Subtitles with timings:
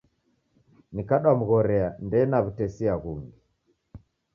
[0.93, 3.37] Neikadomghorea ndena w'utesia ghungi